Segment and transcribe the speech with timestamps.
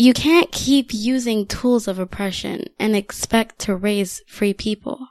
[0.00, 5.08] You can't keep using tools of oppression and expect to raise free people.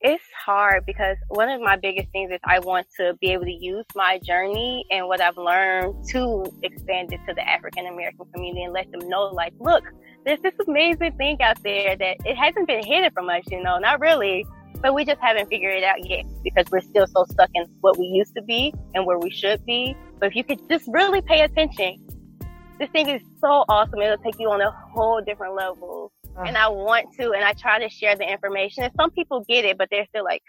[0.00, 3.52] It's hard because one of my biggest things is I want to be able to
[3.52, 8.64] use my journey and what I've learned to expand it to the African American community
[8.64, 9.84] and let them know, like, look,
[10.24, 13.78] there's this amazing thing out there that it hasn't been hidden from us, you know,
[13.78, 14.46] not really,
[14.82, 17.98] but we just haven't figured it out yet because we're still so stuck in what
[17.98, 19.96] we used to be and where we should be.
[20.18, 22.04] But if you could just really pay attention,
[22.78, 24.00] this thing is so awesome.
[24.00, 26.12] It'll take you on a whole different level.
[26.24, 26.44] Uh-huh.
[26.46, 28.82] And I want to, and I try to share the information.
[28.82, 30.42] And some people get it, but they're still like,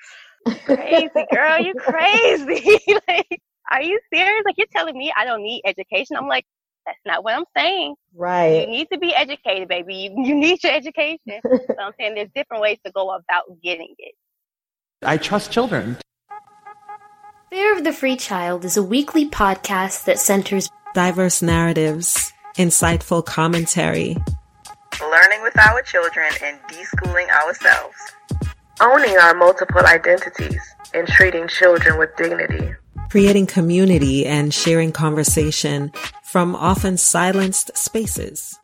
[0.66, 2.80] crazy girl, you crazy.
[3.08, 4.44] like, are you serious?
[4.46, 6.18] Like, you're telling me I don't need education?
[6.18, 6.46] I'm like,
[6.86, 7.96] that's not what I'm saying.
[8.16, 8.62] Right.
[8.62, 9.96] You need to be educated, baby.
[9.96, 11.20] You, you need your education.
[11.44, 14.16] so I'm saying there's different ways to go about getting it.
[15.06, 15.98] I trust children.
[17.50, 24.18] Fare of the Free Child is a weekly podcast that centers diverse narratives, insightful commentary,
[25.02, 27.96] learning with our children and deschooling ourselves,
[28.82, 30.62] owning our multiple identities,
[30.94, 32.74] and treating children with dignity,
[33.10, 35.92] creating community and sharing conversation
[36.24, 38.60] from often silenced spaces.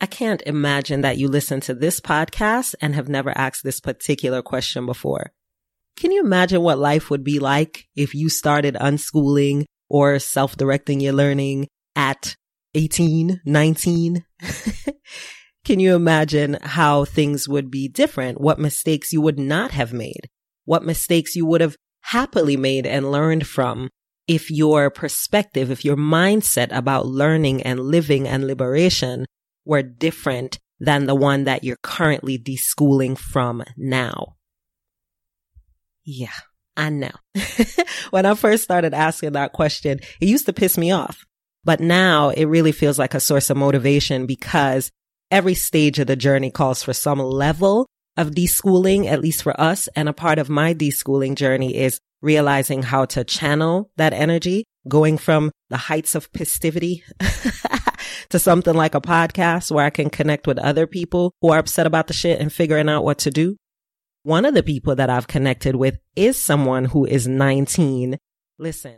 [0.00, 4.42] I can't imagine that you listen to this podcast and have never asked this particular
[4.42, 5.32] question before.
[5.96, 11.14] Can you imagine what life would be like if you started unschooling or self-directing your
[11.14, 12.36] learning at
[12.74, 14.24] 18, 19?
[15.64, 18.38] Can you imagine how things would be different?
[18.40, 20.28] What mistakes you would not have made?
[20.66, 23.88] What mistakes you would have happily made and learned from
[24.28, 29.24] if your perspective, if your mindset about learning and living and liberation
[29.66, 34.36] were different than the one that you're currently deschooling from now.
[36.04, 36.28] Yeah,
[36.76, 37.10] I know.
[38.10, 41.24] when I first started asking that question, it used to piss me off.
[41.64, 44.92] But now it really feels like a source of motivation because
[45.30, 47.85] every stage of the journey calls for some level
[48.16, 49.88] of deschooling, at least for us.
[49.96, 55.18] And a part of my deschooling journey is realizing how to channel that energy, going
[55.18, 57.04] from the heights of festivity
[58.30, 61.86] to something like a podcast where I can connect with other people who are upset
[61.86, 63.56] about the shit and figuring out what to do.
[64.22, 68.18] One of the people that I've connected with is someone who is 19.
[68.58, 68.96] Listen,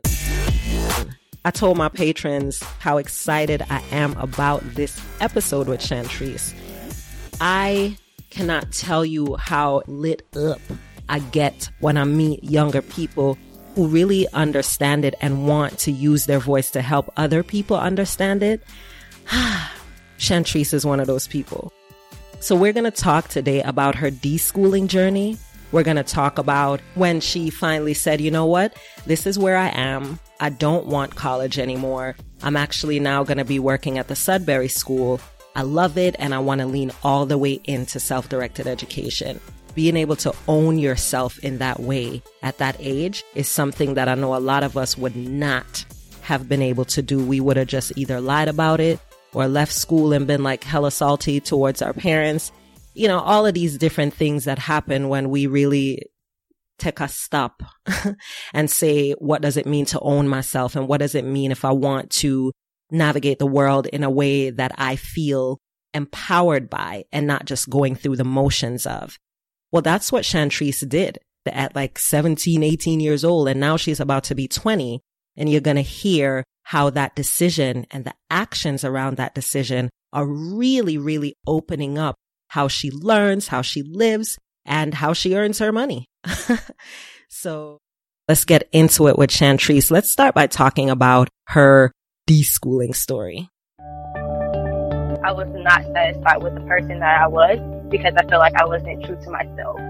[1.45, 6.55] I told my patrons how excited I am about this episode with Chantrisse.
[7.41, 7.99] I
[8.31, 10.61] cannot tell you how lit up
[11.09, 13.39] I get when I meet younger people
[13.75, 18.43] who really understand it and want to use their voice to help other people understand
[18.43, 18.63] it.
[20.19, 21.73] Chantrisse is one of those people.
[22.41, 25.37] So we're going to talk today about her deschooling journey.
[25.71, 28.75] We're going to talk about when she finally said, you know what?
[29.07, 30.19] This is where I am.
[30.41, 32.17] I don't want college anymore.
[32.43, 35.21] I'm actually now going to be working at the Sudbury School.
[35.59, 39.41] I love it and I want to lean all the way into self-directed education
[39.75, 44.15] being able to own yourself in that way at that age is something that I
[44.15, 45.85] know a lot of us would not
[46.23, 47.25] have been able to do.
[47.25, 48.99] We would have just either lied about it
[49.33, 52.51] or left school and been like hella salty towards our parents.
[52.95, 56.03] You know, all of these different things that happen when we really
[56.79, 57.63] take a stop
[58.53, 60.77] and say, what does it mean to own myself?
[60.77, 62.53] And what does it mean if I want to
[62.91, 65.59] navigate the world in a way that I feel
[65.95, 69.19] empowered by and not just going through the motions of?
[69.73, 73.49] Well, that's what Chantrisse did at like 17, 18 years old.
[73.49, 75.01] And now she's about to be 20.
[75.37, 80.27] And you're going to hear how that decision and the actions around that decision are
[80.27, 82.17] really, really opening up
[82.49, 86.07] how she learns, how she lives, and how she earns her money.
[87.29, 87.79] so
[88.29, 89.91] let's get into it with Chantrisse.
[89.91, 91.93] Let's start by talking about her
[92.29, 93.49] deschooling story.
[95.25, 97.59] I was not satisfied with the person that I was
[97.89, 99.81] because I feel like I wasn't true to myself.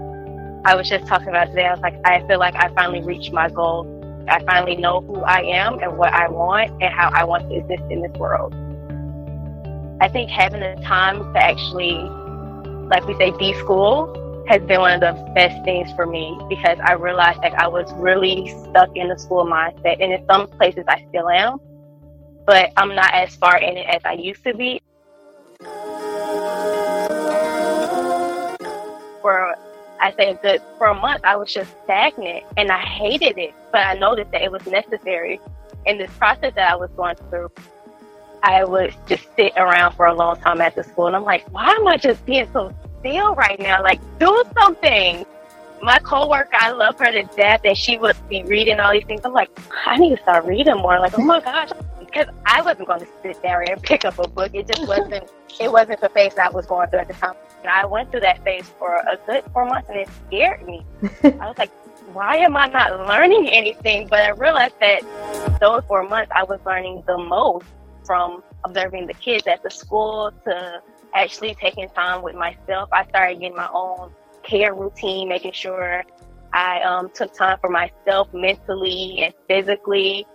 [0.63, 1.65] I was just talking about today.
[1.65, 3.85] I was like, I feel like I finally reached my goal.
[4.29, 7.55] I finally know who I am and what I want and how I want to
[7.55, 8.53] exist in this world.
[10.01, 11.91] I think having the time to actually,
[12.87, 16.93] like we say, de-school has been one of the best things for me because I
[16.93, 20.01] realized that I was really stuck in the school mindset.
[20.01, 21.59] And in some places I still am,
[22.49, 24.81] but I'm not as far in it as I used to be.
[29.21, 29.53] for
[30.01, 33.53] I say a good for a month I was just stagnant and I hated it.
[33.71, 35.39] But I noticed that it was necessary
[35.85, 37.51] in this process that I was going through.
[38.41, 41.47] I would just sit around for a long time at the school and I'm like,
[41.53, 43.83] why am I just being so still right now?
[43.83, 45.23] Like do something.
[45.83, 49.21] my coworker, I love her to death, and she would be reading all these things.
[49.23, 49.51] I'm like,
[49.85, 50.99] I need to start reading more.
[50.99, 51.69] Like, oh my gosh,
[52.11, 54.51] because I wasn't going to sit down and pick up a book.
[54.53, 55.29] It just wasn't.
[55.59, 57.35] it wasn't the phase I was going through at the time.
[57.61, 60.85] And I went through that phase for a good four months, and it scared me.
[61.23, 61.71] I was like,
[62.13, 64.07] why am I not learning anything?
[64.07, 67.65] But I realized that those four months, I was learning the most
[68.05, 70.81] from observing the kids at the school to
[71.13, 72.89] actually taking time with myself.
[72.91, 74.11] I started getting my own
[74.43, 76.03] care routine, making sure
[76.53, 80.25] I um, took time for myself mentally and physically.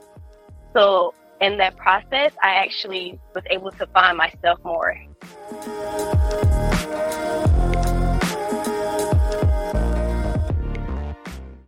[0.73, 4.96] So in that process, I actually was able to find myself more.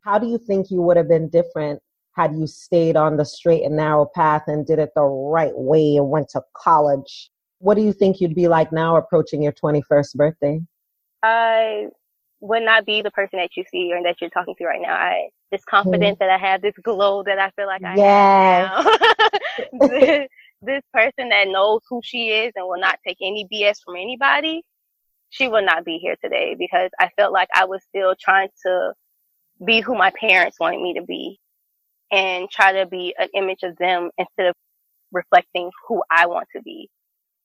[0.03, 1.83] How do you think you would have been different
[2.15, 5.97] had you stayed on the straight and narrow path and did it the right way
[5.97, 7.31] and went to college?
[7.59, 10.61] What do you think you'd be like now approaching your 21st birthday?
[11.23, 11.89] I
[12.41, 14.95] would not be the person that you see or that you're talking to right now.
[14.95, 16.19] I this confidence mm.
[16.21, 18.69] that I have, this glow that I feel like I yes.
[18.69, 19.89] have now.
[19.89, 20.29] this,
[20.63, 24.63] this person that knows who she is and will not take any BS from anybody,
[25.31, 28.93] she will not be here today because I felt like I was still trying to
[29.65, 31.39] be who my parents wanted me to be
[32.11, 34.55] and try to be an image of them instead of
[35.13, 36.91] reflecting who I want to be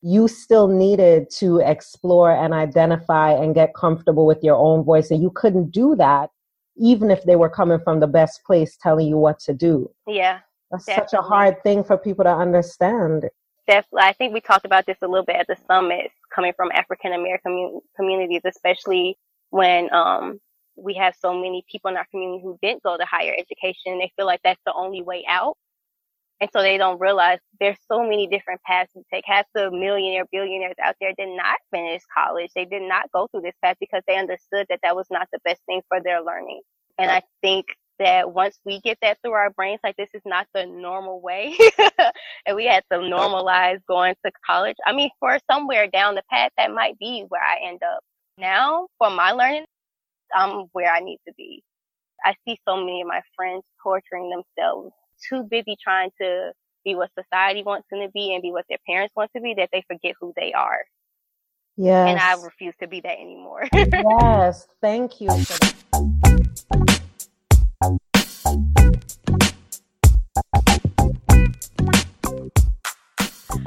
[0.01, 5.12] you still needed to explore and identify and get comfortable with your own voice.
[5.12, 6.30] And you couldn't do that
[6.77, 9.89] even if they were coming from the best place telling you what to do.
[10.07, 10.39] Yeah.
[10.71, 11.09] That's definitely.
[11.09, 13.30] such a hard thing for people to understand.
[13.68, 14.01] Definitely.
[14.03, 17.13] I think we talked about this a little bit at the summit coming from African
[17.13, 19.18] American communities, especially
[19.50, 20.39] when um,
[20.75, 24.00] we have so many people in our community who didn't go to higher education.
[24.00, 25.57] They feel like that's the only way out.
[26.41, 29.23] And so they don't realize there's so many different paths to take.
[29.27, 32.49] Half the millionaire billionaires out there did not finish college.
[32.55, 35.39] They did not go through this path because they understood that that was not the
[35.45, 36.61] best thing for their learning.
[36.97, 37.67] And I think
[37.99, 41.55] that once we get that through our brains, like this is not the normal way,
[42.47, 44.77] and we had to normalize going to college.
[44.85, 48.01] I mean, for somewhere down the path, that might be where I end up.
[48.39, 49.65] Now, for my learning,
[50.33, 51.63] I'm where I need to be.
[52.25, 54.91] I see so many of my friends torturing themselves
[55.27, 56.51] too busy trying to
[56.83, 59.53] be what society wants them to be and be what their parents want to be
[59.56, 60.79] that they forget who they are.
[61.77, 62.09] Yes.
[62.09, 63.68] And I refuse to be that anymore.
[63.73, 64.68] yes.
[64.81, 65.29] Thank you.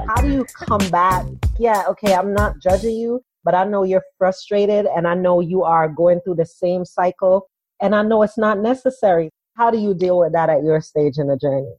[0.07, 1.25] How do you combat?
[1.57, 5.63] Yeah, okay, I'm not judging you, but I know you're frustrated and I know you
[5.63, 7.47] are going through the same cycle
[7.81, 9.29] and I know it's not necessary.
[9.55, 11.73] How do you deal with that at your stage in the journey?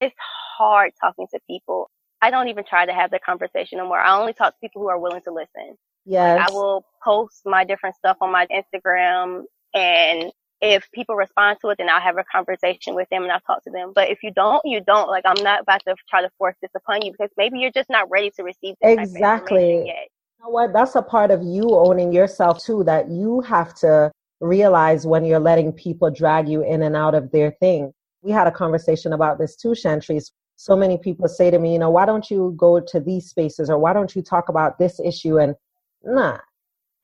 [0.00, 0.14] It's
[0.56, 1.90] hard talking to people.
[2.20, 4.00] I don't even try to have the conversation anymore.
[4.00, 5.76] I only talk to people who are willing to listen.
[6.04, 6.38] Yes.
[6.38, 11.68] Like I will post my different stuff on my Instagram and if people respond to
[11.68, 13.92] it, then I'll have a conversation with them and I'll talk to them.
[13.94, 15.08] But if you don't, you don't.
[15.08, 17.90] Like I'm not about to try to force this upon you because maybe you're just
[17.90, 19.86] not ready to receive this exactly.
[19.86, 20.08] yet.
[20.38, 20.72] You know what?
[20.72, 22.82] That's a part of you owning yourself too.
[22.84, 24.10] That you have to
[24.40, 27.92] realize when you're letting people drag you in and out of their thing.
[28.22, 30.30] We had a conversation about this too, Chantrisse.
[30.56, 33.70] So many people say to me, you know, why don't you go to these spaces
[33.70, 35.38] or why don't you talk about this issue?
[35.38, 35.54] And
[36.02, 36.38] nah,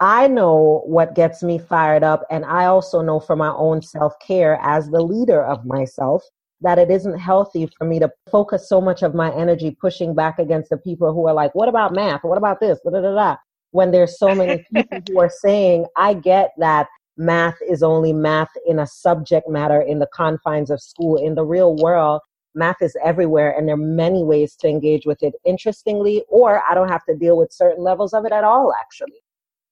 [0.01, 2.25] I know what gets me fired up.
[2.31, 6.25] And I also know for my own self care as the leader of myself
[6.61, 10.38] that it isn't healthy for me to focus so much of my energy pushing back
[10.38, 12.25] against the people who are like, what about math?
[12.25, 12.81] What about this?
[12.85, 13.37] Da, da, da, da.
[13.71, 18.50] When there's so many people who are saying, I get that math is only math
[18.66, 21.16] in a subject matter in the confines of school.
[21.16, 22.21] In the real world,
[22.54, 26.75] math is everywhere and there are many ways to engage with it interestingly, or I
[26.75, 29.23] don't have to deal with certain levels of it at all, actually.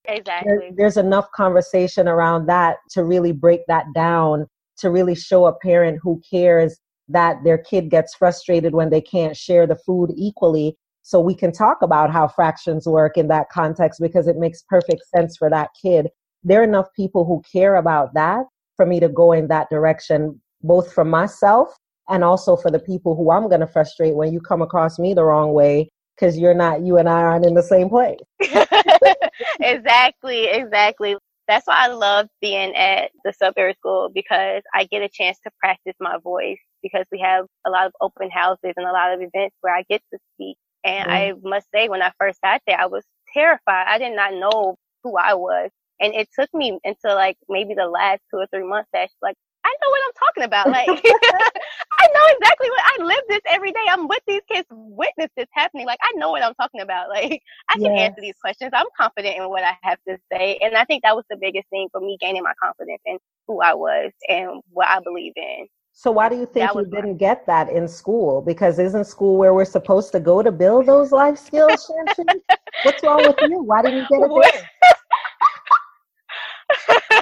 [0.05, 0.53] Exactly.
[0.53, 4.47] There, there's enough conversation around that to really break that down,
[4.79, 9.37] to really show a parent who cares that their kid gets frustrated when they can't
[9.37, 10.77] share the food equally.
[11.03, 15.03] So we can talk about how fractions work in that context because it makes perfect
[15.15, 16.09] sense for that kid
[16.45, 18.45] there are enough people who care about that
[18.77, 21.77] for me to go in that direction, both for myself
[22.09, 25.15] and also for the people who I'm going to frustrate when you come across me
[25.15, 28.19] the wrong way because you're not, you and I aren't in the same place.
[29.61, 31.17] exactly, exactly.
[31.49, 35.51] That's why I love being at the Sudbury School because I get a chance to
[35.59, 39.21] practice my voice because we have a lot of open houses and a lot of
[39.21, 40.57] events where I get to speak.
[40.85, 41.13] And mm.
[41.13, 43.87] I must say, when I first got there, I was terrified.
[43.89, 45.71] I did not know who I was.
[46.03, 49.37] And it took me until like maybe the last two or three months that like,
[49.65, 50.71] I know what I'm talking about.
[50.71, 50.89] Like,
[52.01, 53.81] I know exactly what I live this every day.
[53.89, 55.87] I'm with these kids, witness this happening.
[55.87, 57.09] Like I know what I'm talking about.
[57.13, 57.99] Like I can Yes.
[57.99, 58.71] answer these questions.
[58.75, 61.69] I'm confident in what I have to say, and I think that was the biggest
[61.71, 65.67] thing for me gaining my confidence in who I was and what I believe in.
[65.93, 68.41] So why do you think you didn't get that in school?
[68.41, 71.91] Because isn't school where we're supposed to go to build those life skills?
[72.83, 73.63] What's wrong with you?
[73.63, 74.92] Why didn't you get it there?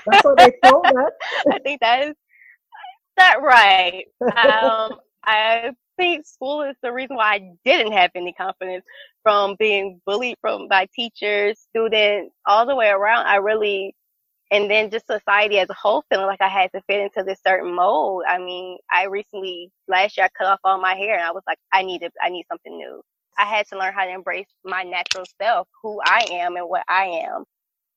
[0.07, 1.13] That's what they told us.
[1.53, 2.15] I think that is
[3.19, 4.07] that right.
[4.37, 8.85] Um, I think school is the reason why I didn't have any confidence
[9.23, 13.27] from being bullied from by teachers, students, all the way around.
[13.27, 13.95] I really,
[14.51, 17.41] and then just society as a whole, feeling like I had to fit into this
[17.47, 18.25] certain mold.
[18.29, 21.45] I mean, I recently last year I cut off all my hair, and I was
[21.47, 23.03] like, I need to, I need something new.
[23.39, 26.85] I had to learn how to embrace my natural self, who I am, and what
[26.89, 27.45] I am.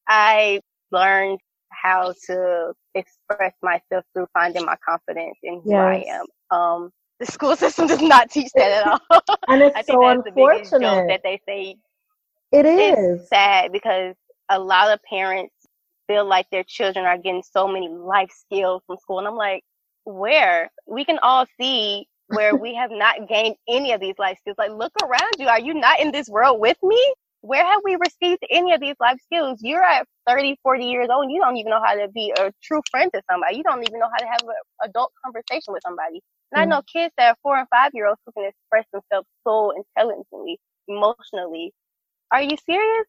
[0.08, 1.40] I learned
[1.82, 6.26] how to express myself through finding my confidence in who I am.
[6.52, 9.22] Um, the school system does not teach that at all.
[9.48, 11.08] And it's I think so that's the biggest unfortunate.
[11.08, 11.76] that they say.
[12.52, 14.16] It It's sad because
[14.50, 15.56] a lot of parents
[16.08, 19.64] feel like their children are getting so many life skills from school, and I'm like,
[20.04, 20.70] where?
[20.86, 24.58] We can all see where we have not gained any of these life skills.
[24.58, 25.48] Like, look around you.
[25.48, 27.14] Are you not in this world with me?
[27.44, 29.60] Where have we received any of these life skills?
[29.62, 32.54] You're at 30, 40 years old, and you don't even know how to be a
[32.64, 33.58] true friend to somebody.
[33.58, 36.22] You don't even know how to have an adult conversation with somebody.
[36.54, 36.70] And I mm-hmm.
[36.70, 40.58] know kids that are four and five year olds who can express themselves so intelligently,
[40.88, 41.74] emotionally.
[42.32, 43.08] Are you serious?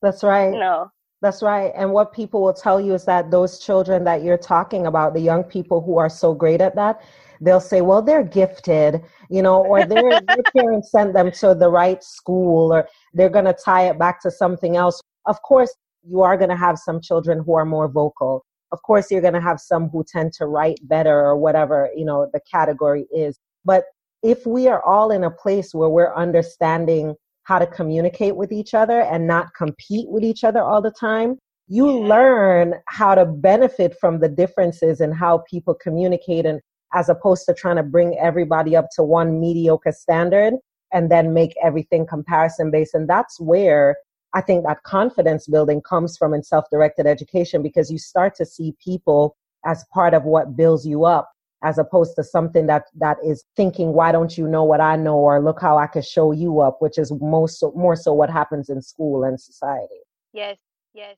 [0.00, 0.52] That's right.
[0.52, 0.92] No.
[1.22, 1.70] That's right.
[1.76, 5.20] And what people will tell you is that those children that you're talking about, the
[5.20, 7.00] young people who are so great at that,
[7.40, 9.00] they'll say, well, they're gifted,
[9.30, 13.44] you know, or their, their parents sent them to the right school, or they're going
[13.44, 15.00] to tie it back to something else.
[15.26, 18.44] Of course, you are going to have some children who are more vocal.
[18.72, 22.04] Of course, you're going to have some who tend to write better or whatever, you
[22.04, 23.38] know, the category is.
[23.64, 23.84] But
[24.24, 27.14] if we are all in a place where we're understanding
[27.44, 31.38] how to communicate with each other and not compete with each other all the time,
[31.68, 36.60] you learn how to benefit from the differences in how people communicate and
[36.94, 40.54] as opposed to trying to bring everybody up to one mediocre standard
[40.92, 42.94] and then make everything comparison based.
[42.94, 43.96] And that's where
[44.34, 48.46] I think that confidence building comes from in self directed education because you start to
[48.46, 51.30] see people as part of what builds you up
[51.64, 55.16] as opposed to something that that is thinking why don't you know what i know
[55.16, 58.30] or look how i can show you up which is most so, more so what
[58.30, 60.02] happens in school and society
[60.34, 60.56] Yes.
[60.94, 61.16] Yes.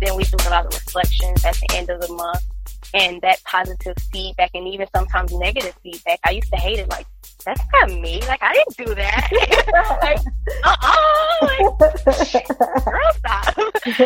[0.00, 2.44] Then we do a lot of reflections at the end of the month
[2.94, 6.20] and that positive feedback and even sometimes negative feedback.
[6.24, 7.06] I used to hate it like,
[7.44, 8.20] that's not me.
[8.26, 9.28] Like I didn't do that.
[10.02, 10.18] like,
[10.64, 11.46] uh-uh.
[11.46, 12.48] Like,
[12.84, 13.58] girl stop.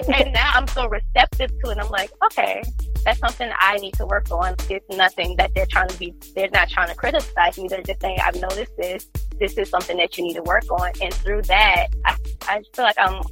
[0.08, 1.78] and now I'm so receptive to it.
[1.78, 2.62] I'm like, okay,
[3.04, 4.54] that's something I need to work on.
[4.68, 7.68] It's nothing that they're trying to be, they're not trying to criticize me.
[7.68, 9.08] They're just saying, I've noticed this.
[9.38, 10.92] This is something that you need to work on.
[11.02, 12.16] And through that, I,
[12.48, 13.22] I just feel like I'm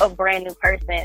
[0.00, 1.04] a brand new person.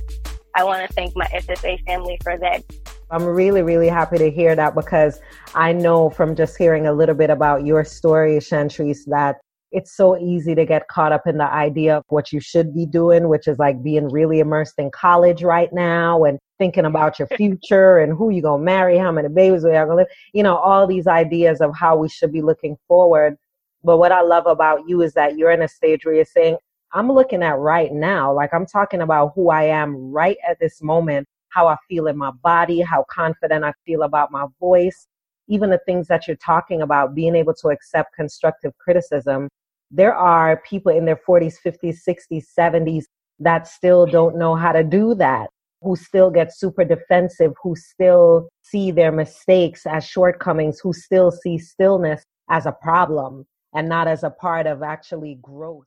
[0.55, 2.63] I want to thank my SSA family for that.
[3.09, 5.21] I'm really, really happy to hear that because
[5.55, 9.37] I know from just hearing a little bit about your story, Chantrisse, that
[9.71, 12.85] it's so easy to get caught up in the idea of what you should be
[12.85, 17.27] doing, which is like being really immersed in college right now and thinking about your
[17.37, 20.13] future and who you're going to marry, how many babies we are going to live,
[20.33, 23.37] you know, all these ideas of how we should be looking forward.
[23.85, 26.57] But what I love about you is that you're in a stage where you're saying,
[26.91, 30.81] I'm looking at right now, like I'm talking about who I am right at this
[30.81, 35.07] moment, how I feel in my body, how confident I feel about my voice,
[35.47, 39.49] even the things that you're talking about, being able to accept constructive criticism.
[39.91, 43.05] There are people in their 40s, 50s, 60s, 70s
[43.39, 45.49] that still don't know how to do that,
[45.81, 51.57] who still get super defensive, who still see their mistakes as shortcomings, who still see
[51.57, 55.85] stillness as a problem and not as a part of actually growth.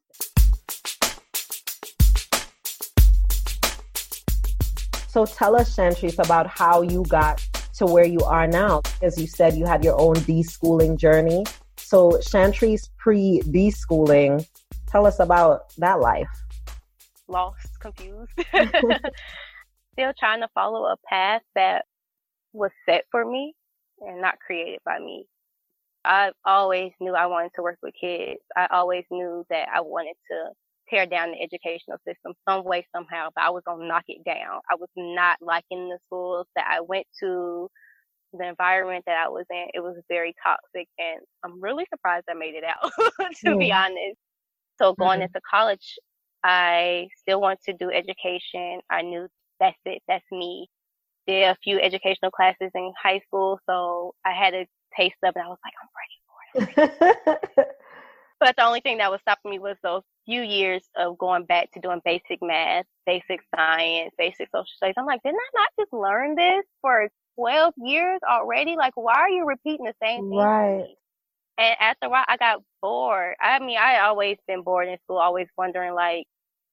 [5.11, 7.39] So tell us, Chantrisse, about how you got
[7.75, 8.83] to where you are now.
[9.03, 11.45] As you said, you had your own deschooling journey.
[11.77, 14.47] So, Chantrisse, pre deschooling,
[14.87, 16.29] tell us about that life.
[17.27, 18.31] Lost, confused.
[19.95, 21.87] Still trying to follow a path that
[22.53, 23.57] was set for me
[24.03, 25.27] and not created by me.
[26.05, 28.43] I always knew I wanted to work with kids.
[28.57, 30.51] I always knew that I wanted to
[30.91, 34.25] tear down the educational system some way, somehow, but I was going to knock it
[34.25, 34.61] down.
[34.71, 37.71] I was not liking the schools that I went to,
[38.33, 39.67] the environment that I was in.
[39.75, 42.93] It was very toxic, and I'm really surprised I made it out,
[43.47, 44.19] to be honest.
[44.81, 45.23] So going Mhm.
[45.23, 45.99] into college,
[46.45, 48.81] I still want to do education.
[48.91, 49.29] I knew
[49.61, 50.03] that's it.
[50.09, 50.69] That's me.
[51.27, 54.67] Did a few educational classes in high school, so I had a
[54.97, 55.43] taste of it.
[55.45, 56.61] I was like, I'm ready for it.
[58.41, 61.73] but the only thing that was stopping me was those few years of going back
[61.73, 64.95] to doing basic math, basic science, basic social studies.
[64.99, 68.77] I'm like, didn't I not just learn this for 12 years already?
[68.77, 70.47] Like, why are you repeating the same thing?
[70.47, 70.97] Right.
[71.59, 73.37] And after a while, I got bored.
[73.41, 76.27] I mean, I always been bored in school, always wondering like,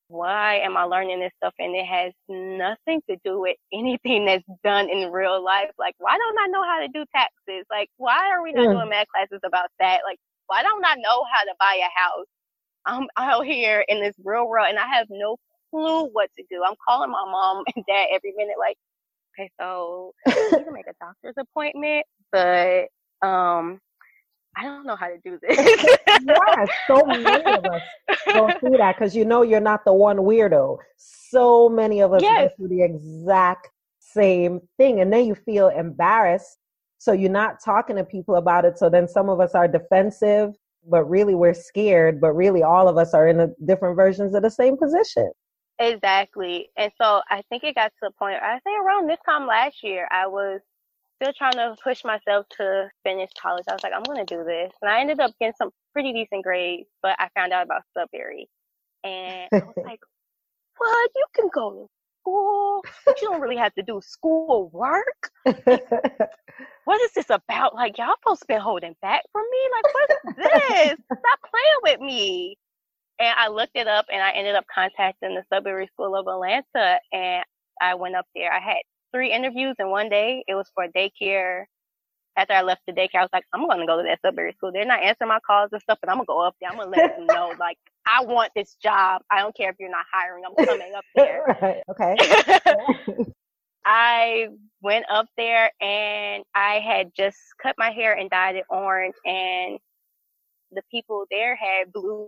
[0.07, 1.53] why am I learning this stuff?
[1.59, 5.71] And it has nothing to do with anything that's done in real life.
[5.79, 7.65] Like, why don't I know how to do taxes?
[7.71, 8.83] Like, why are we not Mm.
[8.83, 10.01] doing math classes about that?
[10.05, 12.27] Like, why don't I know how to buy a house?
[12.87, 15.37] I'm out here in this real world and I have no
[15.69, 16.63] clue what to do.
[16.65, 18.77] I'm calling my mom and dad every minute, like,
[19.37, 20.13] okay, so
[20.47, 22.87] I need to make a doctor's appointment, but
[23.27, 23.79] um,
[24.55, 25.57] I don't know how to do this.
[26.25, 27.81] yeah, so many of us
[28.33, 30.77] go through that because you know you're not the one weirdo.
[30.97, 32.35] So many of us Yes.
[32.35, 36.57] go through the exact same thing, and then you feel embarrassed.
[36.99, 38.79] So you're not talking to people about it.
[38.79, 40.55] So then some of us are defensive,
[40.89, 42.19] but really we're scared.
[42.21, 45.31] But really, all of us are in a different versions of the same position.
[45.79, 46.69] Exactly.
[46.77, 49.83] And so I think it got to the point, I think around this time last
[49.83, 50.59] year, I was
[51.21, 53.65] still trying to push myself to finish college.
[53.69, 54.71] I was like, I'm going to do this.
[54.81, 58.47] And I ended up getting some pretty decent grades, but I found out about Sudbury.
[59.03, 59.99] And I was like,
[60.77, 61.11] what?
[61.15, 61.87] You can go to
[62.27, 65.31] school, but you don't really have to do school work.
[66.85, 67.75] What is this about?
[67.75, 69.59] Like, y'all supposed to be holding back from me?
[69.73, 70.97] Like, what is this?
[71.05, 72.57] Stop playing with me.
[73.19, 76.99] And I looked it up and I ended up contacting the Sudbury School of Atlanta
[77.11, 77.43] and
[77.81, 78.53] I went up there.
[78.53, 78.77] I had
[79.13, 80.45] three interviews in one day.
[80.47, 81.65] It was for daycare.
[82.37, 84.53] After I left the daycare, I was like, I'm going to go to that Sudbury
[84.53, 84.71] school.
[84.71, 86.69] They're not answering my calls and stuff, but I'm going to go up there.
[86.69, 89.23] I'm going to let them know, like, I want this job.
[89.31, 90.43] I don't care if you're not hiring.
[90.45, 91.57] I'm coming up there.
[91.61, 91.81] right.
[91.89, 92.15] Okay.
[93.85, 94.47] I
[94.81, 99.79] went up there and I had just cut my hair and dyed it orange and
[100.73, 102.27] the people there had blue,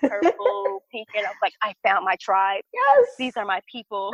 [0.00, 2.62] purple, pink, and I was like, I found my tribe.
[2.74, 3.06] yes.
[3.16, 4.12] These are my people.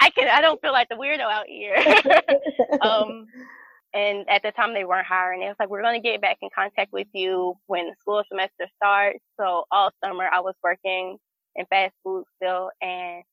[0.00, 1.76] I can I don't feel like the weirdo out here.
[2.82, 3.26] um
[3.98, 5.42] and at the time they weren't hiring.
[5.42, 8.66] It was like, we're gonna get back in contact with you when the school semester
[8.76, 9.18] starts.
[9.38, 11.18] So all summer I was working
[11.56, 13.24] in fast food still and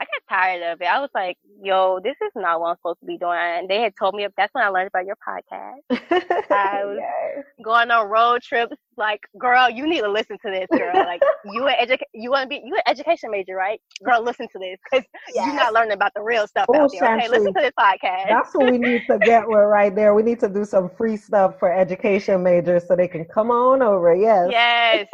[0.00, 0.84] I got tired of it.
[0.86, 3.36] I was like, yo, this is not what I'm supposed to be doing.
[3.36, 5.80] And they had told me that's when I learned about your podcast.
[6.50, 7.44] I was- Yes.
[7.64, 10.94] Going on road trips, like, girl, you need to listen to this, girl.
[10.94, 13.80] Like, you an educa- you want to be, you an education major, right?
[14.04, 17.16] Girl, listen to this because you're not learning about the real stuff Oh, out there.
[17.16, 18.28] Okay, listen to this podcast.
[18.28, 20.14] That's what we need to get with right there.
[20.14, 23.82] We need to do some free stuff for education majors so they can come on
[23.82, 24.14] over.
[24.14, 24.48] Yes.
[24.50, 25.08] Yes.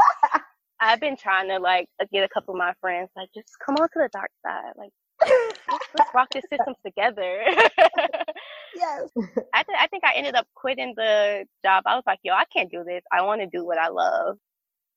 [0.85, 3.89] I've been trying to like get a couple of my friends like just come on
[3.89, 4.73] to the dark side.
[4.77, 4.91] Like
[5.71, 7.43] let's, let's rock this system together.
[8.77, 9.09] Yes.
[9.55, 11.85] I th- I think I ended up quitting the job.
[11.87, 13.03] I was like, yo, I can't do this.
[13.13, 14.37] I want to do what I love.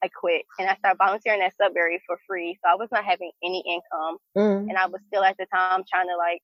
[0.03, 2.57] I quit and I started volunteering at Sudbury for free.
[2.63, 4.69] So I was not having any income Mm.
[4.69, 6.41] and I was still at the time trying to like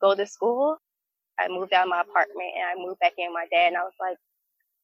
[0.00, 0.78] go to school.
[1.38, 3.76] I moved out of my apartment and I moved back in with my dad and
[3.76, 4.16] I was like,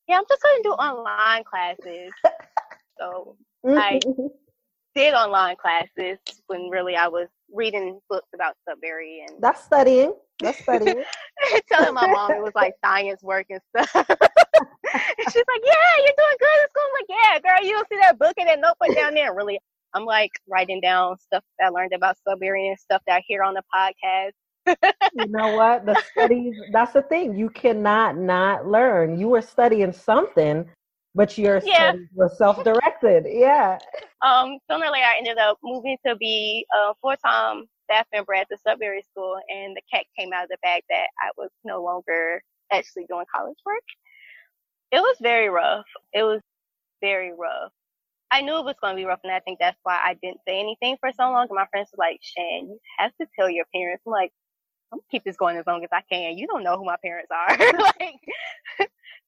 [0.08, 2.12] yeah, I'm just going to do online classes.
[2.98, 3.36] so
[3.66, 4.26] I- mm-hmm.
[4.94, 10.14] did online classes when really I was reading books about Sudbury and That's studying.
[10.40, 11.04] That's studying.
[11.70, 13.94] telling my mom it was like science work and stuff.
[14.94, 17.88] and she's like, "Yeah, you're doing good at school." I'm like, "Yeah, girl, you don't
[17.88, 19.58] see that book and that notebook down there." Really,
[19.94, 23.42] I'm like writing down stuff that I learned about Sudbury and stuff that I hear
[23.42, 24.32] on the podcast.
[25.14, 25.84] you know what?
[25.86, 27.36] The studies, that's the thing.
[27.36, 29.18] You cannot not learn.
[29.18, 30.68] You were studying something,
[31.14, 31.90] but your Yeah.
[31.90, 33.26] studies were self directed.
[33.28, 33.78] Yeah.
[34.22, 38.46] Um, sooner or later, I ended up moving to be a full-time staff member at
[38.48, 41.82] the Sudbury School, and the cat came out of the bag that I was no
[41.82, 42.40] longer
[42.72, 43.82] actually doing college work.
[44.92, 45.86] It was very rough.
[46.12, 46.40] It was
[47.00, 47.72] very rough.
[48.30, 50.40] I knew it was going to be rough, and I think that's why I didn't
[50.46, 51.48] say anything for so long.
[51.50, 54.32] And my friends were like, "Shan, you have to tell your parents." I'm like,
[54.92, 56.38] "I'm gonna keep this going as long as I can.
[56.38, 57.48] You don't know who my parents are.
[57.98, 58.20] like,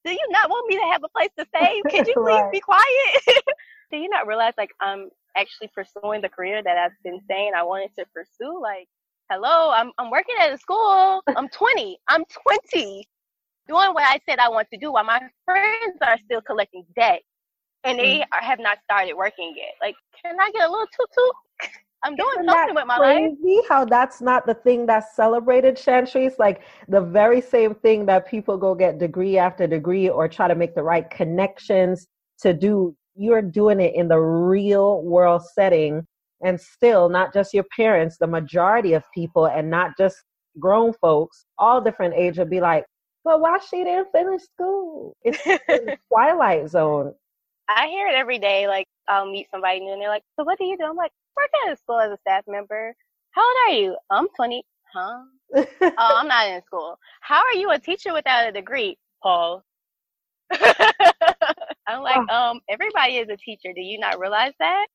[0.05, 1.81] do you not want me to have a place to stay?
[1.89, 2.51] Could you please Right.
[2.51, 2.83] be quiet?"
[3.91, 7.63] do you not realize like I'm actually pursuing the career that I've been saying I
[7.63, 8.61] wanted to pursue?
[8.61, 8.87] Like,
[9.29, 11.23] hello, I'm I'm working at a school.
[11.35, 11.99] I'm 20.
[12.07, 12.23] I'm
[12.73, 13.07] 20,
[13.67, 17.21] doing what I said I want to do, while my friends are still collecting debt,
[17.83, 18.23] and they hmm.
[18.33, 19.73] are, have not started working yet.
[19.81, 21.71] Like, can I get a little toot toot?
[22.05, 23.17] I'm doing Isn't something with my life.
[23.17, 26.25] crazy how that's not the thing that's celebrated, Chantry?
[26.25, 30.47] It's like the very same thing that people go get degree after degree or try
[30.47, 32.07] to make the right connections
[32.41, 36.05] to do you're doing it in the real world setting
[36.43, 40.17] and still not just your parents the majority of people and not just
[40.59, 42.85] grown folks all different age would be like
[43.23, 47.13] but why she didn't finish school it's the twilight zone
[47.67, 48.67] I hear it every day.
[48.67, 51.11] Like I'll meet somebody new and they're like, "So what do you do?" I'm like,
[51.37, 52.95] "Working at school as a staff member."
[53.35, 53.97] How old are you?
[54.09, 54.63] I'm 20.
[54.93, 55.19] Huh?
[55.55, 55.65] oh,
[55.99, 56.97] I'm not in school.
[57.19, 59.61] How are you a teacher without a degree, Paul?
[60.53, 62.33] I'm like, oh.
[62.33, 63.73] um, everybody is a teacher.
[63.73, 64.87] Do you not realize that?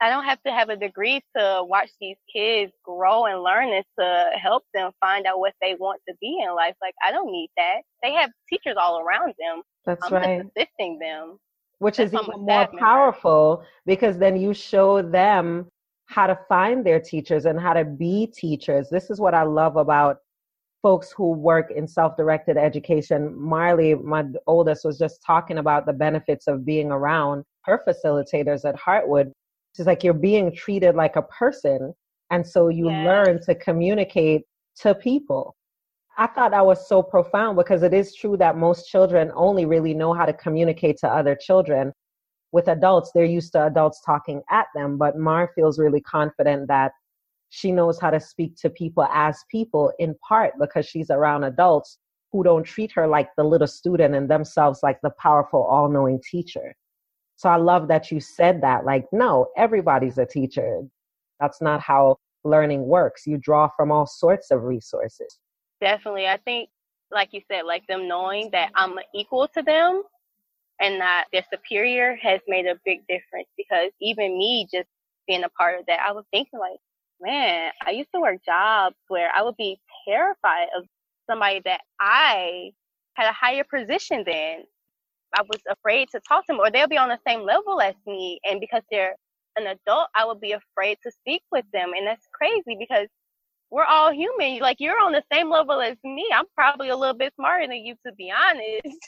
[0.00, 3.84] I don't have to have a degree to watch these kids grow and learn and
[3.98, 6.74] to help them find out what they want to be in life.
[6.80, 7.80] Like, I don't need that.
[8.02, 9.62] They have teachers all around them.
[9.86, 10.44] That's I'm right.
[10.56, 11.38] assisting them.
[11.78, 15.68] Which That's is even more powerful because then you show them
[16.08, 18.88] how to find their teachers and how to be teachers.
[18.90, 20.18] This is what I love about
[20.82, 23.38] folks who work in self-directed education.
[23.38, 28.74] Marley, my oldest, was just talking about the benefits of being around her facilitators at
[28.74, 29.32] Heartwood.
[29.76, 31.92] She's like, you're being treated like a person.
[32.30, 33.06] And so you Yes.
[33.06, 34.42] learn to communicate
[34.80, 35.56] to people.
[36.16, 39.94] I thought that was so profound because it is true that most children only really
[39.94, 41.92] know how to communicate to other children.
[42.52, 46.92] With adults, they're used to adults talking at them, but Mar feels really confident that
[47.50, 51.98] she knows how to speak to people as people in part because she's around adults
[52.32, 56.20] who don't treat her like the little student and themselves like the powerful, all knowing
[56.30, 56.74] teacher.
[57.36, 58.84] So I love that you said that.
[58.84, 60.82] Like, no, everybody's a teacher.
[61.40, 63.26] That's not how learning works.
[63.26, 65.38] You draw from all sorts of resources.
[65.80, 66.26] Definitely.
[66.26, 66.68] I think,
[67.10, 70.02] like you said, like them knowing that I'm equal to them
[70.80, 74.88] and that they're superior has made a big difference because even me just
[75.26, 76.78] being a part of that, I was thinking like,
[77.20, 80.84] man, I used to work jobs where I would be terrified of
[81.28, 82.72] somebody that I
[83.14, 84.64] had a higher position than.
[85.36, 87.94] I was afraid to talk to them or they'll be on the same level as
[88.06, 88.40] me.
[88.48, 89.16] And because they're
[89.56, 91.92] an adult, I would be afraid to speak with them.
[91.96, 93.08] And that's crazy because
[93.70, 94.58] we're all human.
[94.60, 96.26] Like you're on the same level as me.
[96.34, 98.98] I'm probably a little bit smarter than you, to be honest.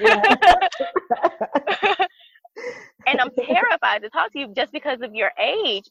[0.00, 0.22] Yeah.
[3.06, 5.84] and I'm terrified to talk to you just because of your age.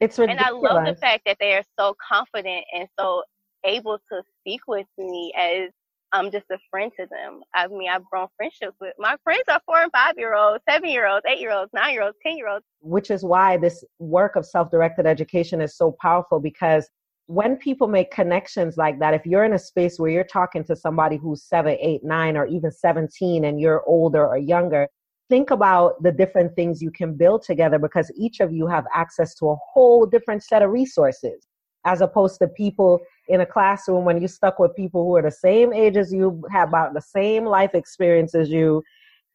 [0.00, 0.48] It's ridiculous.
[0.48, 0.66] And.
[0.66, 3.22] I love the fact that they are so confident and so
[3.64, 5.70] able to speak with me as
[6.16, 7.40] I'm just a friend to them.
[7.54, 10.88] I mean, I've grown friendships with my friends are four and five year olds, seven
[10.88, 12.64] year olds, eight year olds, nine year olds, ten year olds.
[12.80, 16.88] which is why this work of self-directed education is so powerful because
[17.26, 20.76] when people make connections like that if you're in a space where you're talking to
[20.76, 24.86] somebody who's seven eight nine or even 17 and you're older or younger
[25.28, 29.34] think about the different things you can build together because each of you have access
[29.34, 31.48] to a whole different set of resources
[31.86, 35.30] as opposed to people in a classroom when you're stuck with people who are the
[35.30, 38.82] same age as you have about the same life experience as you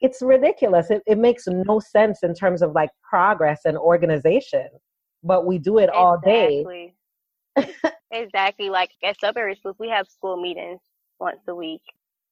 [0.01, 0.89] it's ridiculous.
[0.89, 4.67] It, it makes no sense in terms of like progress and organization,
[5.23, 6.65] but we do it all day.
[7.55, 7.91] Exactly.
[8.11, 8.69] exactly.
[8.69, 10.79] Like at Sudbury Schools, we have school meetings
[11.19, 11.83] once a week.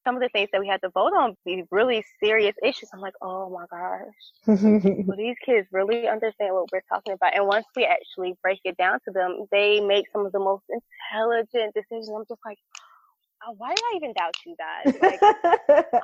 [0.04, 2.88] Some of the things that we had to vote on be really serious issues.
[2.94, 4.14] I'm like, oh my gosh,
[5.06, 7.36] will these kids really understand what we're talking about?
[7.36, 10.64] And once we actually break it down to them, they make some of the most
[10.68, 12.08] intelligent decisions.
[12.08, 12.58] I'm just like,
[13.46, 14.94] oh, why do I even doubt you guys?
[15.02, 15.20] Like,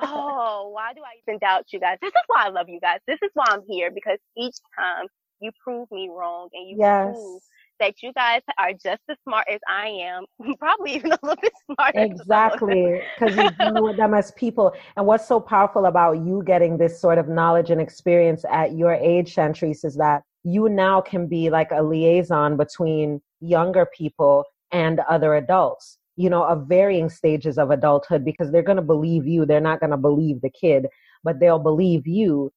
[0.03, 1.97] oh, why do I even doubt you guys?
[2.01, 2.99] This is why I love you guys.
[3.07, 5.07] This is why I'm here because each time
[5.39, 7.41] you prove me wrong and you yes, prove
[7.79, 10.25] that you guys are just as smart as I am,
[10.59, 11.99] probably even a little bit smarter.
[11.99, 13.01] Exactly.
[13.19, 14.73] Because you deal with them as people.
[14.95, 18.93] And what's so powerful about you getting this sort of knowledge and experience at your
[18.93, 24.99] age, Chantrisse, is that you now can be like a liaison between younger people and
[25.09, 29.45] other adults, you know, of varying stages of adulthood because they're going to believe you.
[29.45, 30.87] They're not going to believe the kid,
[31.23, 32.51] but they'll believe you.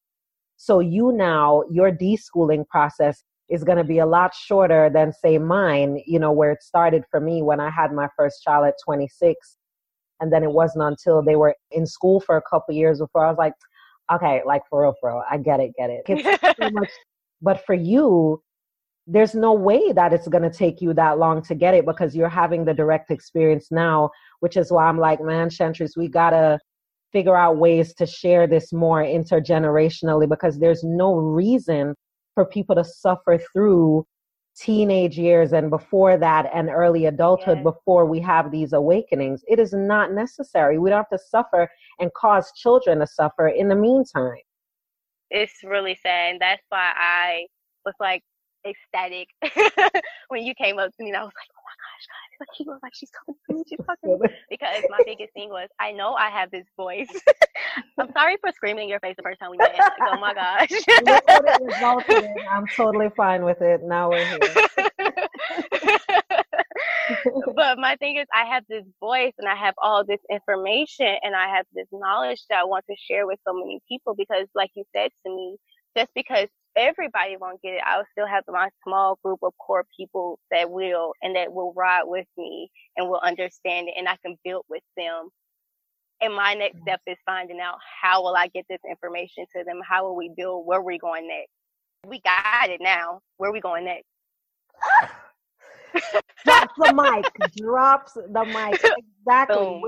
[0.56, 5.36] So you now, your deschooling process is going to be a lot shorter than say
[5.38, 8.74] mine, you know, where it started for me when I had my first child at
[8.84, 9.56] 26.
[10.20, 13.28] And then it wasn't until they were in school for a couple years before I
[13.28, 13.54] was like,
[14.12, 16.02] okay, like for real, for real, I get it, get it.
[16.06, 16.90] It's so much,
[17.42, 18.42] but for you,
[19.06, 22.14] there's no way that it's going to take you that long to get it because
[22.14, 26.30] you're having the direct experience now, which is why I'm like, man, Chantrisse, we got
[26.30, 26.58] to
[27.10, 31.94] figure out ways to share this more intergenerationally because there's no reason
[32.40, 34.06] for people to suffer through
[34.56, 37.64] teenage years and before that and early adulthood Yeah.
[37.64, 39.44] before we have these awakenings.
[39.46, 40.78] It is not necessary.
[40.78, 44.38] We don't have to suffer and cause children to suffer in the meantime.
[45.32, 46.32] it's really sad.
[46.32, 47.46] And that's why I
[47.84, 48.22] was like
[48.66, 49.28] ecstatic
[50.28, 52.06] when you came up to me and I was like, oh my gosh,
[52.40, 53.64] Like he looks like she's talking to me.
[53.68, 54.28] She's talking to me.
[54.48, 57.08] Because my biggest thing was, I know I have this voice.
[57.98, 59.78] I'm sorry for screaming in your face the first time we met.
[59.78, 60.70] Like, oh my gosh.
[62.50, 63.82] I'm totally fine with it.
[63.84, 64.38] Now we're here.
[67.54, 71.36] but my thing is, I have this voice and I have all this information and
[71.36, 74.70] I have this knowledge that I want to share with so many people because, like
[74.74, 75.56] you said to me,
[75.96, 80.38] just because everybody won't get it, I'll still have my small group of core people
[80.50, 84.36] that will and that will ride with me and will understand it and I can
[84.44, 85.28] build with them.
[86.22, 86.82] And my next mm.
[86.82, 89.80] step is finding out how will I get this information to them?
[89.88, 90.66] How will we build?
[90.66, 91.50] Where are we going next?
[92.06, 93.20] We got it now.
[93.38, 94.06] Where are we going next?
[96.44, 98.82] drops the mic, drops the mic.
[99.20, 99.82] Exactly.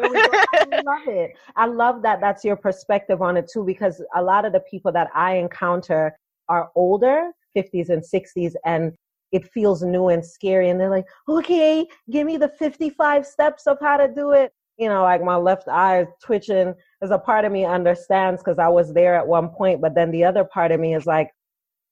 [0.54, 1.32] I love it.
[1.56, 4.92] I love that that's your perspective on it too, because a lot of the people
[4.92, 6.16] that I encounter
[6.48, 8.92] are older, 50s and 60s, and
[9.32, 10.70] it feels new and scary.
[10.70, 14.52] And they're like, okay, give me the 55 steps of how to do it.
[14.78, 16.74] You know, like my left eye is twitching.
[17.00, 20.10] There's a part of me understands because I was there at one point, but then
[20.10, 21.30] the other part of me is like,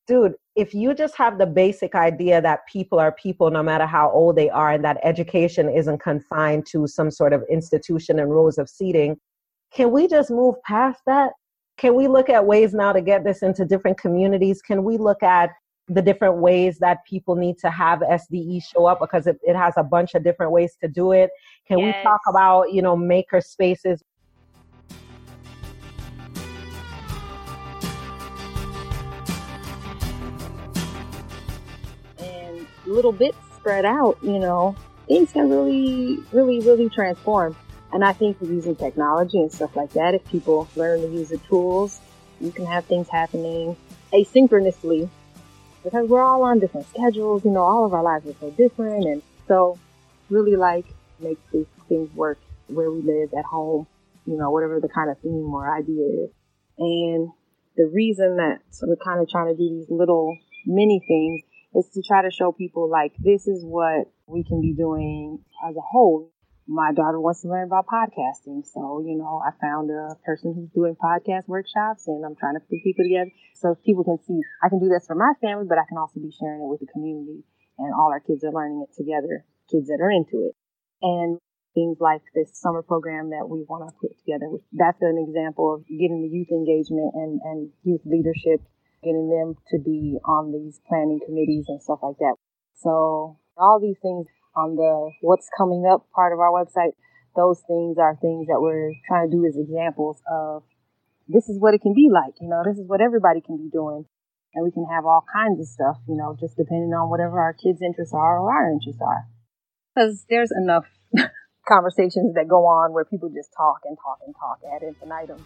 [0.06, 4.10] dude, if you just have the basic idea that people are people no matter how
[4.10, 8.58] old they are and that education isn't confined to some sort of institution and rows
[8.58, 9.16] of seating,
[9.72, 11.32] can we just move past that?
[11.80, 14.60] Can we look at ways now to get this into different communities?
[14.60, 15.48] Can we look at
[15.88, 19.72] the different ways that people need to have SDE show up because it, it has
[19.78, 21.30] a bunch of different ways to do it?
[21.66, 21.96] Can yes.
[21.96, 24.02] we talk about, you know, maker spaces
[32.18, 34.76] And little bits spread out, you know,
[35.08, 37.56] things can really, really, really transform.
[37.92, 41.38] And I think using technology and stuff like that, if people learn to use the
[41.38, 42.00] tools,
[42.40, 43.76] you can have things happening
[44.12, 45.09] asynchronously
[45.83, 47.44] because we're all on different schedules.
[47.44, 49.05] You know, all of our lives are so different.
[49.05, 49.79] And so
[50.29, 50.87] really like
[51.18, 53.87] make these things work where we live at home,
[54.26, 56.31] you know, whatever the kind of theme or idea is.
[56.79, 57.31] And
[57.76, 61.42] the reason that we're kind of trying to do these little mini things
[61.74, 65.76] is to try to show people like this is what we can be doing as
[65.76, 66.31] a whole.
[66.70, 68.62] My daughter wants to learn about podcasting.
[68.62, 72.62] So, you know, I found a person who's doing podcast workshops and I'm trying to
[72.62, 75.83] put people together so people can see I can do this for my family, but
[75.83, 77.42] I can also be sharing it with the community
[77.74, 80.54] and all our kids are learning it together, kids that are into it.
[81.02, 81.42] And
[81.74, 84.46] things like this summer program that we want to put together.
[84.70, 88.62] That's an example of getting the youth engagement and, and youth leadership
[89.02, 92.37] getting them to be on these planning committees and stuff like that.
[92.76, 96.92] So all these things on the what's coming up part of our website,
[97.36, 100.62] those things are things that we're trying to do as examples of
[101.28, 102.34] this is what it can be like.
[102.40, 104.04] You know, this is what everybody can be doing.
[104.52, 107.54] And we can have all kinds of stuff, you know, just depending on whatever our
[107.54, 109.28] kids' interests are or our interests are.
[109.94, 110.86] Because there's enough
[111.68, 115.44] conversations that go on where people just talk and talk and talk ad infinitum.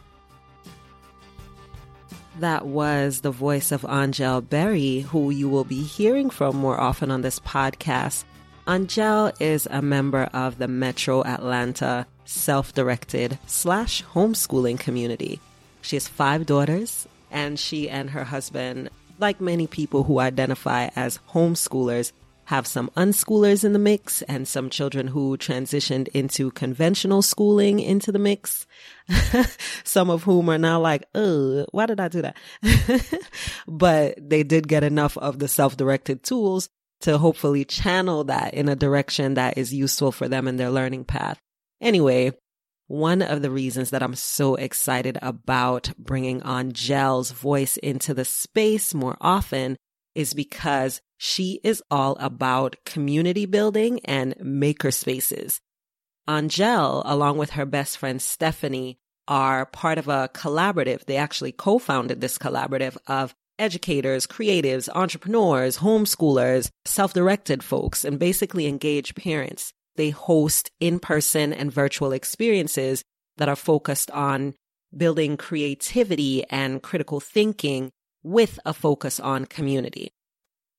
[2.41, 7.11] That was the voice of Angel Berry, who you will be hearing from more often
[7.11, 8.25] on this podcast.
[8.67, 15.39] Angel is a member of the Metro Atlanta self-directed slash homeschooling community.
[15.83, 21.19] She has five daughters and she and her husband, like many people who identify as
[21.31, 22.13] homeschoolers,
[22.47, 28.13] have some unschoolers in the mix and some children who transitioned into conventional schooling into
[28.13, 28.67] the mix.
[29.85, 32.37] some of whom are now like, oh, why did I do that?
[33.69, 36.71] but they did get enough of the self-directed tools
[37.01, 41.05] to hopefully channel that in a direction that is useful for them in their learning
[41.05, 41.39] path.
[41.81, 42.33] Anyway,
[42.87, 48.95] one of the reasons that I'm so excited about bringing Angel's voice into the space
[48.95, 49.77] more often
[50.15, 55.61] is because she is all about community building and maker spaces.
[56.29, 61.05] Angel, along with her best friend Stephanie, are part of a collaborative.
[61.07, 69.17] They actually co-founded this collaborative of educators, creatives, entrepreneurs, homeschoolers, self-directed folks, and basically engaged
[69.17, 69.73] parents.
[69.97, 73.03] They host in-person and virtual experiences
[73.37, 74.55] that are focused on
[74.97, 77.91] building creativity and critical thinking
[78.23, 80.13] with a focus on community.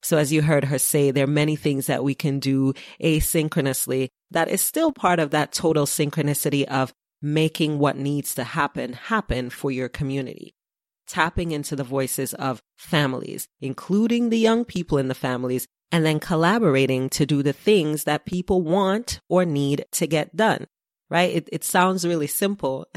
[0.02, 4.10] So as you heard her say, there are many things that we can do asynchronously
[4.32, 9.50] that is still part of that total synchronicity of making what needs to happen happen
[9.50, 10.55] for your community.
[11.08, 16.20] Tapping into the voices of families, including the young people in the families, and then
[16.20, 20.66] collaborating to do the things that people want or need to get done
[21.10, 21.36] right?
[21.36, 22.88] It, it sounds really simple,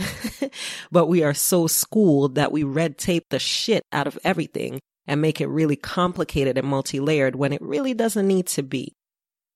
[0.91, 5.23] but we are so schooled that we red tape the shit out of everything and
[5.23, 8.95] make it really complicated and multi-layered when it really doesn't need to be.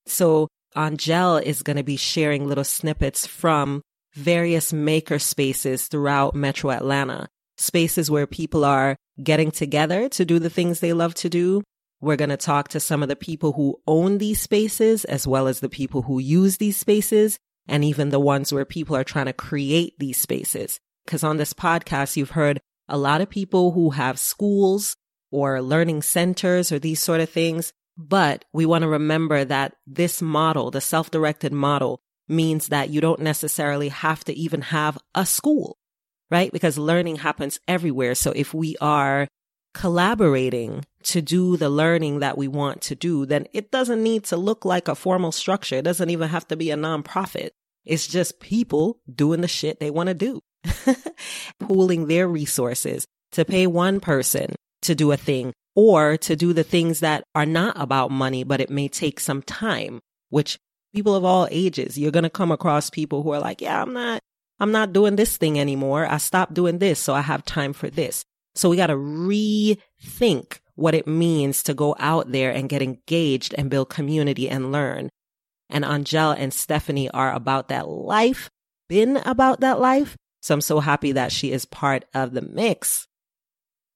[0.06, 3.82] So Angel is going to be sharing little snippets from
[4.14, 10.50] various maker spaces throughout Metro Atlanta, spaces where people are getting together to do the
[10.50, 11.62] things they love to do.
[12.00, 15.46] We're going to talk to some of the people who own these spaces, as well
[15.46, 17.38] as the people who use these spaces,
[17.68, 20.80] and even the ones where people are trying to create these spaces.
[21.04, 24.96] Because on this podcast, you've heard a lot of people who have schools
[25.30, 27.72] or learning centers or these sort of things.
[27.96, 33.20] But we want to remember that this model, the self-directed model, means that you don't
[33.20, 35.76] necessarily have to even have a school,
[36.32, 36.50] right?
[36.50, 38.14] Because learning happens everywhere.
[38.14, 39.28] So if we are
[39.74, 44.38] collaborating to do the learning that we want to do, then it doesn't need to
[44.38, 45.76] look like a formal structure.
[45.76, 47.50] It doesn't even have to be a nonprofit.
[47.84, 50.40] It's just people doing the shit they want to do,
[51.60, 56.64] pooling their resources to pay one person to do a thing or to do the
[56.64, 60.58] things that are not about money, but it may take some time, which
[60.94, 63.92] people of all ages, you're going to come across people who are like, yeah, I'm
[63.92, 64.22] not,
[64.62, 66.07] I'm not doing this thing anymore.
[66.07, 67.01] I stopped doing this.
[67.01, 68.25] So I have time for this.
[68.55, 73.57] So we got to rethink what it means to go out there and get engaged
[73.59, 75.11] and build community and learn.
[75.68, 78.48] And Angel and Stephanie are about that life,
[78.88, 80.16] been about that life.
[80.42, 83.09] So I'm so happy that she is part of the mix.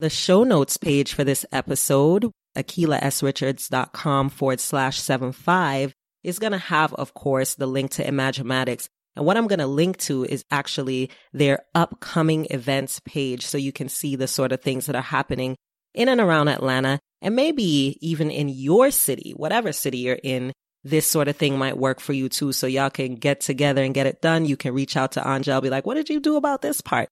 [0.00, 6.58] The show notes page for this episode, akilahsrichards.com forward slash seven five, is going to
[6.58, 8.88] have, of course, the link to Imagimatics.
[9.16, 13.46] And what I'm going to link to is actually their upcoming events page.
[13.46, 15.56] So you can see the sort of things that are happening
[15.94, 20.52] in and around Atlanta and maybe even in your city, whatever city you're in.
[20.84, 22.52] This sort of thing might work for you too.
[22.52, 24.44] So y'all can get together and get it done.
[24.44, 27.08] You can reach out to Angel, be like, what did you do about this part?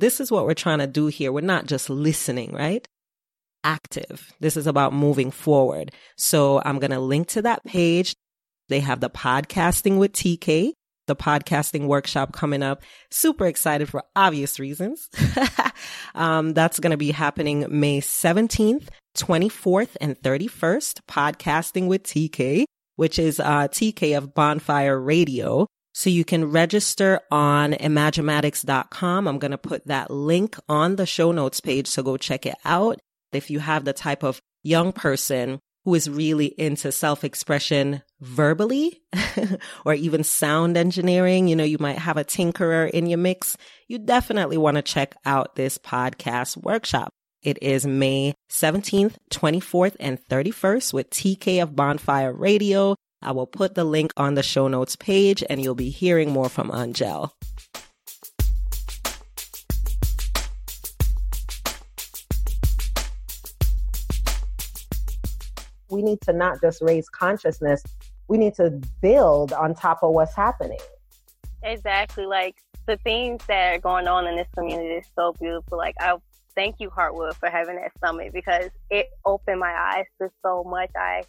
[0.00, 1.30] This is what we're trying to do here.
[1.30, 2.84] We're not just listening, right?
[3.62, 4.32] Active.
[4.40, 5.92] This is about moving forward.
[6.16, 8.16] So I'm going to link to that page.
[8.68, 10.72] They have the podcasting with TK,
[11.12, 12.82] the podcasting workshop coming up.
[13.10, 15.10] Super excited for obvious reasons.
[16.14, 21.00] um, that's going to be happening May 17th, 24th, and 31st.
[21.08, 22.64] Podcasting with TK,
[22.96, 25.66] which is uh, TK of Bonfire Radio.
[25.94, 29.28] So you can register on imagimatics.com.
[29.28, 31.86] I'm going to put that link on the show notes page.
[31.86, 32.98] So go check it out.
[33.32, 39.02] If you have the type of young person who is really into self expression verbally
[39.84, 43.56] or even sound engineering, you know, you might have a tinkerer in your mix.
[43.88, 47.12] You definitely want to check out this podcast workshop.
[47.42, 52.94] It is May 17th, 24th, and 31st with TK of Bonfire Radio.
[53.20, 56.48] I will put the link on the show notes page and you'll be hearing more
[56.48, 57.32] from Angel.
[65.92, 67.82] We need to not just raise consciousness,
[68.28, 70.78] we need to build on top of what's happening.
[71.62, 72.24] Exactly.
[72.24, 75.78] Like the things that are going on in this community is so beautiful.
[75.78, 76.16] Like I
[76.54, 80.90] thank you, Heartwood, for having that summit because it opened my eyes to so much.
[80.96, 81.22] I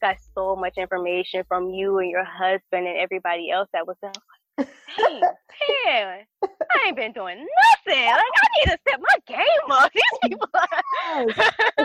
[0.00, 4.12] got so much information from you and your husband and everybody else that was there.
[4.58, 5.20] Hey,
[5.86, 8.04] man, I ain't been doing nothing.
[8.04, 9.92] Like I need to step my game up.
[9.94, 11.75] These people, are, like out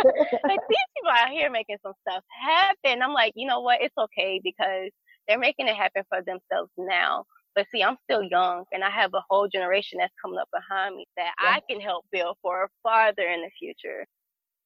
[1.42, 3.02] here making some stuff happen.
[3.02, 3.82] I'm like, you know what?
[3.82, 4.90] It's okay because
[5.28, 7.26] they're making it happen for themselves now.
[7.54, 10.96] But see, I'm still young, and I have a whole generation that's coming up behind
[10.96, 11.50] me that yeah.
[11.50, 14.06] I can help build for farther in the future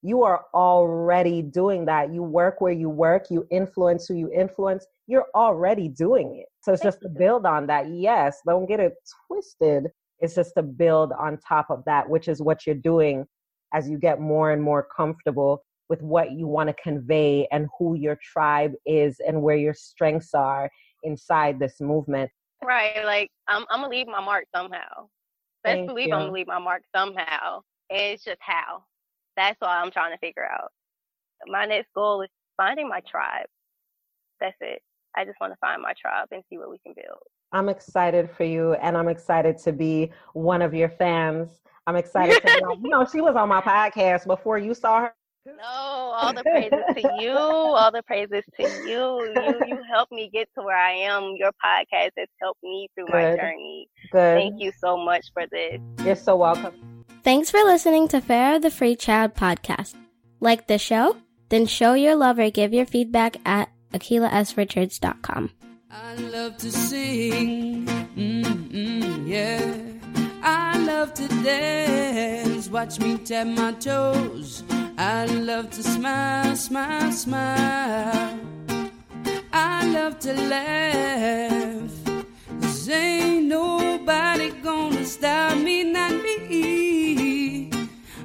[0.05, 2.13] you are already doing that.
[2.13, 4.85] You work where you work, you influence who you influence.
[5.07, 6.45] You're already doing it.
[6.61, 7.89] So it's just to build on that.
[7.89, 8.93] Yes, don't get it
[9.25, 9.87] twisted.
[10.19, 13.25] It's just to build on top of that, which is what you're doing
[13.73, 17.95] as you get more and more comfortable with what you want to convey and who
[17.95, 20.69] your tribe is and where your strengths are
[21.03, 22.29] inside this movement.
[22.63, 23.03] Right.
[23.05, 25.07] Like, I'm, I'm going to leave my mark somehow.
[25.63, 26.13] Best Thank believe you.
[26.13, 27.61] I'm going to leave my mark somehow.
[27.89, 28.83] It's just how.
[29.37, 30.71] That's all I'm trying to figure out.
[31.47, 33.47] My next goal is finding my tribe.
[34.39, 34.81] That's it.
[35.15, 37.19] I just want to find my tribe and see what we can build.
[37.51, 41.61] I'm excited for you, and I'm excited to be one of your fans.
[41.87, 45.13] I'm excited to, you know, she was on my podcast before you saw her.
[45.57, 47.31] No, all the praises to you.
[47.31, 49.33] All the praises to you.
[49.35, 51.35] You you helped me get to where I am.
[51.37, 53.13] Your podcast has helped me through Good.
[53.13, 53.87] my journey.
[54.11, 54.37] Good.
[54.37, 55.79] Thank you so much for this.
[56.03, 57.05] You're so welcome.
[57.23, 59.93] Thanks for listening to Fare of the Free Child podcast.
[60.39, 61.15] Like the show?
[61.49, 65.51] Then show your love or give your feedback at akilahsrichards.com.
[65.91, 69.61] I love to sing, mm-mm, yeah.
[70.43, 74.63] I love to dance, watch me tap my toes.
[74.97, 78.39] I love to smile, smile, smile.
[79.51, 81.91] I love to laugh.
[82.61, 87.69] Cause ain't nobody gonna stop me, not me.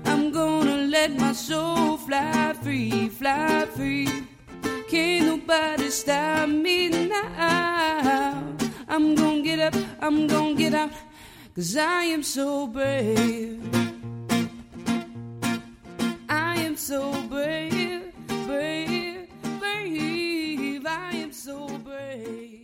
[0.05, 4.09] I'm gonna let my soul fly free, fly free.
[4.89, 8.45] Can't nobody stop me now.
[8.89, 10.91] I'm gonna get up, I'm gonna get out,
[11.55, 13.61] Cause I am so brave.
[16.29, 18.13] I am so brave,
[18.47, 19.29] brave,
[19.59, 20.87] brave.
[20.87, 22.60] I am so brave.